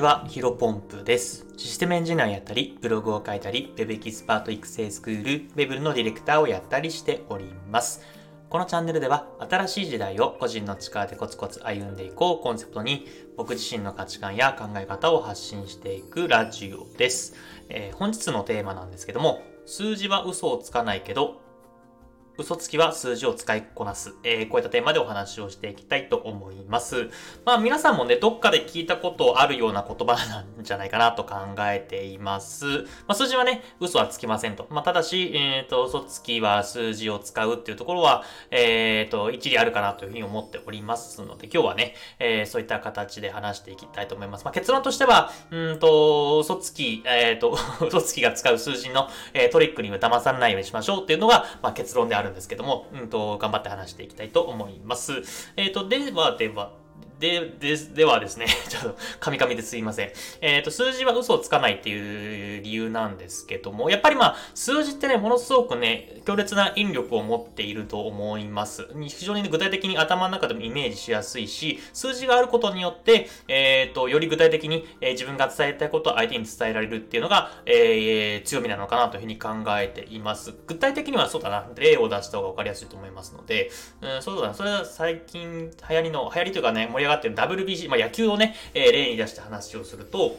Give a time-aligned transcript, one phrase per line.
[0.00, 1.44] ちは、ヒロポンプです。
[1.58, 8.00] システムエンジニアやったり、ブログを書いたり、Web エキスパート育成スクール、Web のディレクターをやったりしております。
[8.48, 17.34] このチャンネルでは、新しい時代を個人の力でコツコツ歩んでいこうコンセプトに、僕自身の価値観や考え方を発信していくラジオです。
[17.68, 21.42] えー本日のテーマなんですけども、数字は嘘をつかないけど、
[22.40, 24.14] 嘘つきは数字を使いこなす。
[24.24, 27.10] えーこういったテーマでお話をしていきたいと思います。
[27.44, 32.64] まあ皆さんもね、どっかで聞いたことあるような言葉なんじゃないかなと考えています。
[32.66, 34.66] まあ数字はね、嘘はつきませんと。
[34.70, 44.44] まあただし、えっ、と、嘘つきは数字を使うっていうところは、えっ、と、一理あるかなというふうに思っておりますので、今日はね、えーそういった形で話していきたいと思います。
[44.46, 55.22] まあ結論としては、うんと、嘘つき、えっ、と、 嘘つきが使う数字の、えートリックには騙されないようにしましょうっていうのが、まあ結論であるんですけども、うんと、頑張って話していきたいと思います。
[55.56, 56.72] えっ、と、では、では、
[57.20, 60.12] で、で、ではですね、 ちょっと、カミカミですいません。
[60.40, 68.88] えっ、と、数字は嘘をつかないっていう理由なんですけども、やっぱりまあ、数字ってね、ものすごくね、強烈な引力を持っていると思います。
[69.08, 80.54] 非常に具体的に頭の中でもイメージしやすいし、数字があることによって、えっ、と、より具体的に、えー自分が伝えたいことを相手に伝えられるっていうのが、えー強みなのかなというふうに考えています。
[80.66, 90.36] 具体的にはそうだな、例を出した方が分かりやすいと思いますので、うん、そうだな、それは最近流行りの、流行りというかね、盛り上がってる WBC、まあ野球をね、えー例に出して話をすると、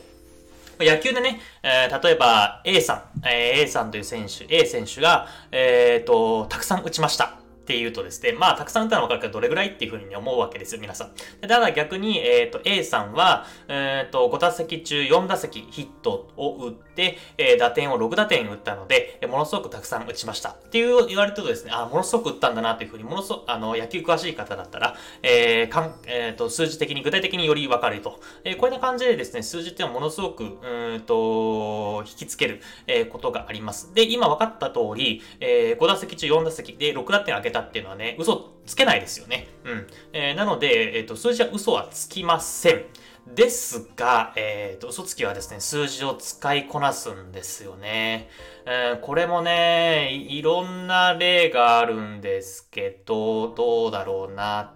[0.79, 7.40] 野球でね、えー例えば A さん、えー A さんという選手、A 選手が、えっ、と、たくさん打ちました。
[7.61, 11.11] っていうとですね、まあ、たくさん打ったのは分かるけど、どれぐらいっていうふうに思うわけですよ、皆さん。
[11.41, 20.49] ただ逆に、えっ、と、A さんは、えっ、と、5打席中4打席ヒットを打って、えー打点を6打点打ったので、えものすごくたくさん打ちました。
[20.49, 28.19] っていう言われるとですね、あ、ものすごく打ったんだなっていうふうに、ものすごく、あの、野球詳しい方だったら、えかん、えっ、と、数字的に、具体的により分かると。
[28.43, 33.93] えこういった感じでですね、数字っていうのはものすごく、うんと、引きつける、えことがあります。
[33.93, 39.47] で、今分かった通り、えー5打席中4打席で6打点上げたっていうのはね、嘘つけないですよね。
[39.65, 39.87] うん。
[40.13, 42.85] えーなので、えっ、と、数字は嘘はつきません。
[43.27, 48.29] ですが、えー、と、嘘つきはですね、数字を使いこなすんですよね。
[48.65, 54.73] えーこれもねい、いろんな例があるんですけど、どうだろうな。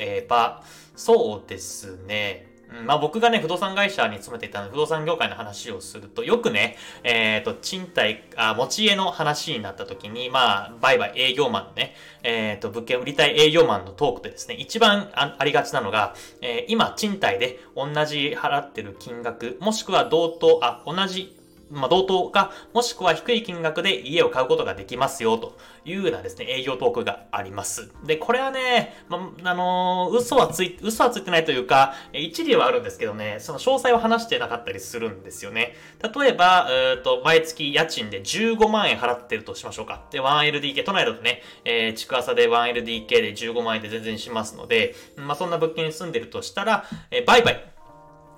[0.00, 0.62] 例えば、
[0.94, 2.51] そうですね。
[2.78, 2.86] うん。
[2.86, 21.36] まあ僕がね、不動産会社に勤めていたので、不動産業界の話をすると、よくね、えっ、と、賃貸、あ、持ち家の話になった時に、まあ、売買営業マンね、えっ、と、物件売りたい営業マンのトークでですね、一番あありがちなのが、えー今、賃貸で同じ払ってる金額、もしくは同等、あ、同じ
[21.72, 27.90] まあ、同等か、もしくは低い金額で家を買うことができますよ、というようなですね、営業トークがあります。
[28.04, 35.74] で、これはね、まあ、あのー嘘はつい、嘘はついてないというか、一理はあるんですけどね、その詳細は話してなかったりするんですよね。
[36.14, 40.04] 例えば、えっ、と、毎月家賃で15万円払ってるとしましょうか。
[40.10, 47.71] で、1LDK、都内だとね、えー、築浅で 1LDK で15万円で全然しますので、まあ、そんな物件に住んでるとしたら、えー売買。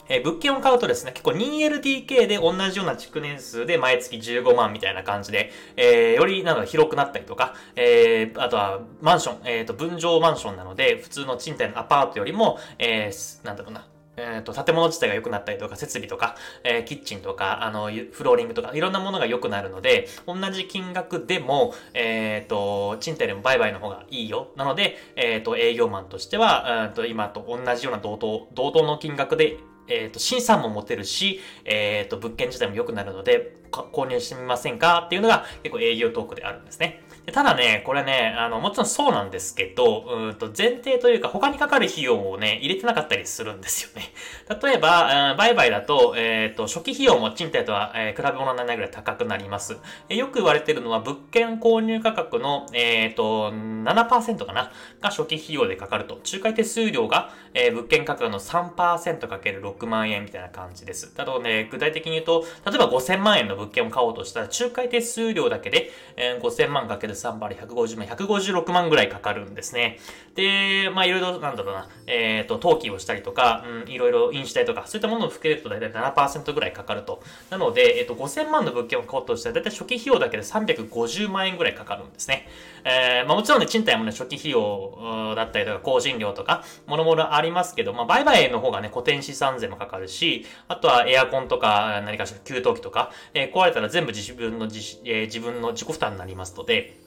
[0.08, 24.48] え物件を買うとですね、結構 2LDK で同じような築年数で毎月15万みたいな感じで、えーよりなんか広くなったりとか、えーあとはマンション、えっ、と、分譲マンションなので、普通の賃貸のアパートよりも、えーなんだろうな、えっ、と、建物自体が良くなったりとか、設備とか、えーキッチンとか、あの、フローリングとか、いろんなものが良くなるので、同じ金額でも、えっ、と、賃貸でも売買の方がいいよ。
[24.56, 29.58] なので、えっ、と、営業マンとしては、うんと今と同じような同等、同等の金額で、
[29.88, 37.03] えっ、と、審査も持てるし、えっ、と、物件自体も良くなるので、購入してみませんかっていうのが結構営業トークであるんですね。
[37.32, 44.12] ただね、これね、あの、もちろんそうなんですけど、うんと、前提というか、他にかかる費用をね、入れてなかったりするんですよね。
[44.62, 49.78] 例えば、売買だと、えっ、と、初期費用も賃貸とは、えー比べ物にならないぐらい高くなります。
[50.10, 54.70] えーよく言われてるのは、物件購入価格の、えっ、と、7%かな？
[55.00, 56.20] が初期費用でかかると。
[56.30, 61.14] 仲介手数料が、えー物件価格の3%かける6万円みたいな感じです。
[61.16, 69.98] だとね、具体的に言うと、例えば5000万円の物件を買おうとしたら、仲介手数料だけで、えー5000万かける3割150万、156万ぐらいかかるんですね。
[70.34, 77.22] で、まあいろいろ、なんだろうな、えっ、と、登記をしたりとか、うん、いろいろ印紙代とか、そういったものを含めると大体7%ぐらいかかると。
[77.50, 82.48] なので、えっ、と、5000万の物件を買おうとしたら、大体初期費用だけで350万円ぐらいかかるんですね。
[82.84, 97.03] えーまあもちろんね、賃貸もね、初期費用だったりとか、更新料とか、もろもろありますけど、まあ、売買の方がね、固定資産税もかかるし、あとはエアコンとか、何かしら給湯器とか、えー壊れたら全部自分の自,、えー自分の自己負担になりますので、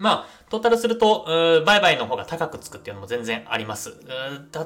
[0.00, 1.26] まあ、トータルすると、
[1.66, 3.94] 売買の方が高くつくっていうのも全然あります。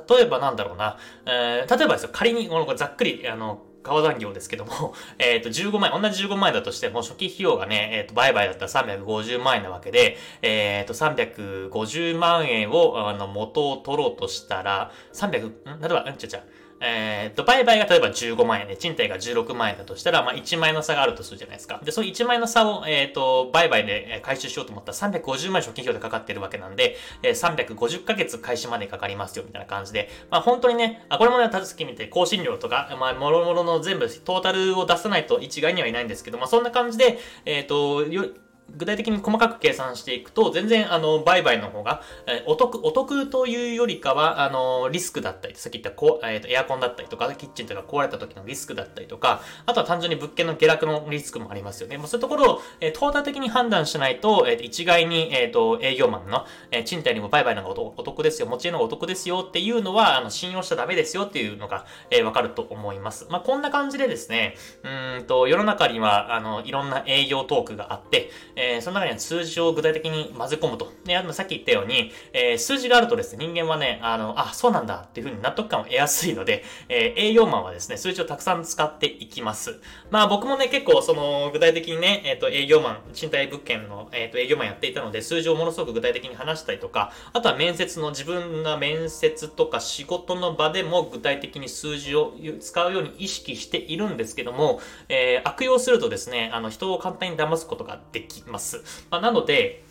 [0.09, 0.97] 例えばなんだろうな、
[1.27, 15.81] えー、例えばですよ、仮に、このざっくり、あの、川残業ですけども、 えっ、ー、と、15万円、同じ15万円だとしても、初期費用がね、えっ、ー、と、売買だったら350万円なわけで、えっ、ー、と、350万円を、あの、元を取ろうとしたら、300、ん？
[15.81, 16.17] 例えば、うん？
[16.17, 16.43] ちゃちゃ、
[16.81, 21.81] えー、と、売買が例えば15万円で、賃貸が16万円だとしたら、まあ、1万円の差があるとするじゃないですか。
[21.83, 38.05] で、その1万円の差を、えっ、と、売買で回収しようと思ったら350万円初期費用でかかってるわけなんで、えー、350ヶ月開始までかかりますよ、みたいな感じで、まあ、本当にね、あ、これもね、たずき見て、更新料とか、まあ、もろもろの全部、トータルを出さないと一概にはいないんですけど、まあ、そんな感じで、えっ、と、
[38.77, 51.99] 具体的に細かく計算していくと、全然、あの、売買の方が、え、お得、お得というよりかは、あの、リスクだったり、さっき言ったこ、えーと、エアコンだったりとか、キッチンとか壊れた時のリスクだったりとか、あとは単純に物件の下落のリスクもありますよね。
[51.99, 63.27] まあ、そういうところを、えー、トータル的に判断しないと、えー、一概に、えっ、ー、と、営業マンの、えー、賃貸にも売買の方がお得ですよ、持ち家の方がお得ですよっていうのは、あの、信用しちゃダメですよっていうのが、えー、わかると思います。
[63.31, 70.93] まあ、こんな感じでですね、うんと、世の中には、あの、いろんな営業トークがあって、えー、その中には数字を具体的に混ぜ込むと。
[71.05, 79.81] で、あとさっき言ったように、えー、数字があるとですね、人間はね、あの、あ、そうなんだっていうふうに納得感を得やすいので、えー、営業マンはですね、数字をたくさん使っていきます。
[80.11, 98.83] まあ僕もね、結構その、具体的にね、えっ、ー、と、営業マン、賃貸物件の、えっ、と、営業マンやっていたので、数字をものすごく具体的に話したりとか、あとは面接の自分が面接とか仕事の場でも具体的に数字を使うように意識しているんですけども、えー、悪用するとですね、あの、人を簡単に騙すことができます。
[99.11, 99.85] まあ、なので、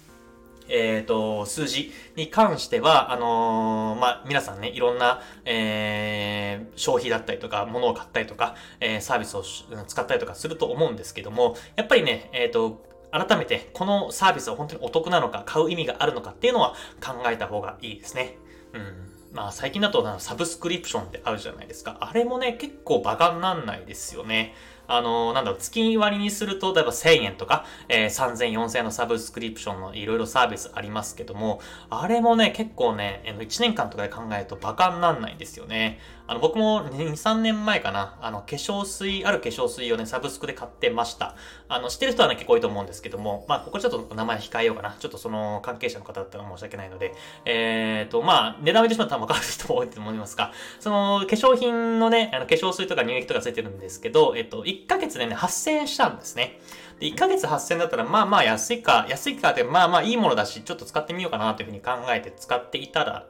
[0.69, 18.37] えっ、ー、と、数字に関しては、あのー、まあ、皆さんね、いろんな、えー、消費だったりとか、物を買ったりとか、えー、サービスを使ったりとかすると思うんですけども、やっぱりね、えっ、と、改めて、このサービスは本当にお得なのか、買う意味があるのかっていうのは考えた方がいいですね。
[18.73, 19.13] うん。
[19.33, 21.97] まあ最近だとサブスクリプションってあるじゃないですか。
[22.01, 24.55] あれもね、結構バカになんないですよね。
[24.87, 35.99] あの、なんだろう、月割にすると、例えば1000円とか、えー、3000、4000円のサブスクリプションのいろいろサービスありますけども、あれもね、結構ね、1年間とかで考えるとバカになんないんですよね。
[36.25, 41.35] あの、僕も2、3年前かな、あの、化粧水、ある化粧水をね、サブスクで買ってました。
[41.67, 44.95] あの、知ってる人はね、結構多いと思うんですけども、まあ、ここちょっと名前控えようかな。
[44.97, 56.59] ちょっとその関係者の方だったら申し訳ないので、えーと、まあ、値段見てしまったらわかる人も多いと思いますが、その、化粧品のね、あの化粧水とか乳液とかついてるんですけど、えっと、1ヶ月でね、8000円したんですね。
[56.99, 63.25] で、1ヶ月8000だったら、まあまあ安いか、安いかって、まあまあいいものだし、ちょっと使ってみようかなというふうに考えて使っていたら、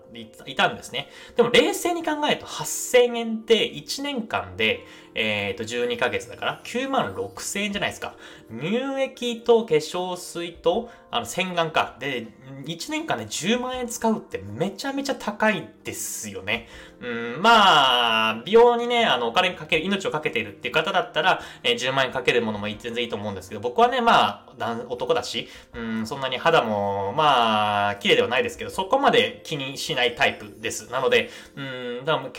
[0.46, 1.10] いたんですね。
[1.36, 8.16] でも冷静に考えると8000円って1年間で、えっ、ー、と、12ヶ月だから、9万6千円じゃないですか。
[8.50, 11.96] 乳液と化粧水と、あの、洗顔か。
[12.00, 12.28] で、
[12.66, 16.68] 1年間で10万円使うってめちゃめちゃ高いですよね。
[17.00, 30.92] うん、まあ、美容にね、あの、お金かける、命をかけているっていう方だったら、えー、10万円かけるものも全然いいと思うんですけど、僕はね、まあ、男だし、うん、そんなに肌も、まあ、綺麗ではないですけど、そこまで気にしないタイプです。
[30.92, 32.30] なので、うん、だから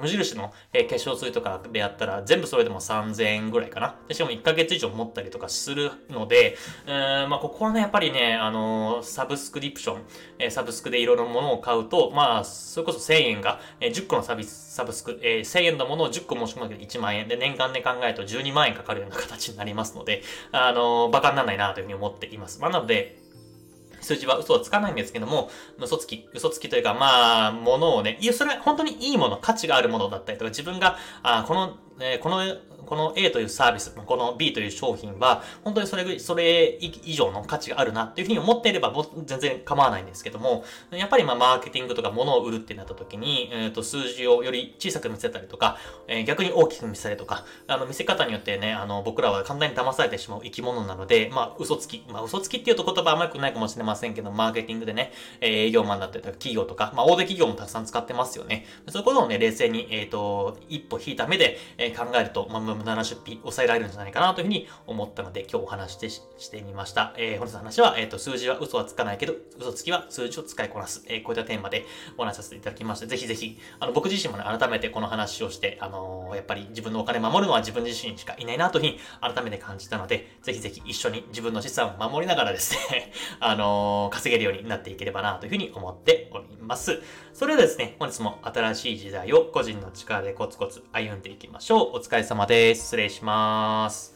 [0.00, 3.96] 無印の、えー、化粧水とかでやったら、全部それでも3000円ぐらいかな。
[4.10, 6.56] しかも1ヶ月以上持ったりとかするので、
[6.86, 6.90] う
[7.26, 10.02] ん、まあ、ここはね、やっぱりね、あのー、サブスクリプション、
[10.38, 22.60] えー、サブスクでいろいろものを買うと、まあ、それこそ1000円が、えー、10個のサビサブスク、えー、1000円のものを10個申し込むだけで1万円で、年間で考えると12万円かかるような形になりますので、あのー、バカにならないなというふうに思っています。
[22.60, 23.20] まあ、なので、
[24.00, 32.42] 数字は嘘はつかないんですけども、嘘つき、嘘つきというか、まあ、ものをね、いや、それは本当にいいもの、価値があるものだったりとか、自分が、あこの、えー、この
[32.90, 38.92] この A というサービス、この B という商品は、本当にそれ、それ以上の価値があるなっていうふうに思っていれば、
[39.26, 45.78] 全然構わないんですけども、やっぱりまあ、マーケティングとか物を売るってなった時に、えっ、ー、と、数字をより小さく見せたりとか、
[46.08, 58.66] えー、逆に大きく見せたりとか、あの、見せ方によってね、あの、僕らは簡単に騙されてしまう生き物なので、まあ、嘘つき、まあ、嘘つきっていうと言葉あまりくないかもしれませんけど、マーケティングでね、えー、営業マンだったりとか、企業とか、まあ、大手企業もたくさん使ってますよね。
[58.88, 67.14] そういうことをね、冷静に、えっ、ー、と、一歩引いた目で、えー、考えると、まあ、無駄な出費、抑えられるんじゃないかなというふうに思ったので、今日お話してしてみました。
[67.18, 71.04] えー、本日の話は、えっ、ー、と、数字は嘘はつかないけど、嘘つきは数字を使いこなす。
[71.06, 71.84] えー、こういったテーマで
[72.16, 87.02] お話しさせていただきまして、ぜひぜひ、あの、僕自身もね、改めてこの話をして、あのー、やっぱり自分のお金守るのは自分自身しかいないなというふうに改めて感じたので、ぜひぜひ一緒に自分の資産を守りながらですね あの稼げるようになっていければなというふうに思っております。
[87.32, 91.96] それではですね、本日も新しい時代を個人の力でコツコツ歩んでいきましょう。
[91.98, 92.69] お疲れ様です。
[92.74, 94.14] 失礼します。